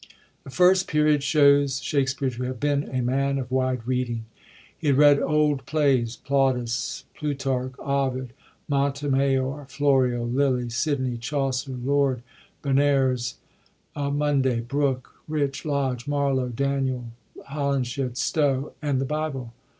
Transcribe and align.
The 0.43 0.49
First 0.49 0.87
Period 0.87 1.21
shows 1.21 1.79
Shakspere 1.79 2.31
to 2.31 2.43
have 2.45 2.59
been 2.59 2.89
a 2.89 3.03
man 3.03 3.37
of 3.37 3.51
wide 3.51 3.85
reading. 3.85 4.25
He 4.75 4.87
had 4.87 4.97
read 4.97 5.21
old 5.21 5.67
plays, 5.67 6.15
Plautus, 6.15 7.05
Plutarch, 7.15 7.73
Ovid, 7.77 8.33
Montemayor, 8.67 9.67
Florio, 9.69 10.23
Lyly, 10.25 10.71
Sidney, 10.71 11.17
Chaucer, 11.17 11.73
Lord 11.73 12.23
Berners, 12.63 13.35
Munday, 13.95 14.61
Brooke, 14.67 15.11
Rich, 15.27 15.65
Lodge, 15.65 16.07
Marlowe, 16.07 16.49
Daniel, 16.49 17.05
Holinshed, 17.49 18.17
Stowe, 18.17 18.73
and 18.81 18.99
the 18.99 19.05
Bible. 19.05 19.53